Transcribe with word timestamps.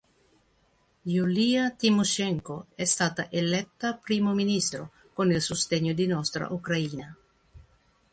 Julija 1.15 1.65
Tymošenko 1.83 2.55
è 2.73 2.85
stata 2.85 3.25
eletta 3.29 3.93
primo 3.93 4.33
ministro 4.33 4.89
con 5.13 5.29
il 5.31 5.39
sostegno 5.39 5.93
di 5.93 6.07
Nostra 6.07 6.51
Ucraina. 6.51 7.15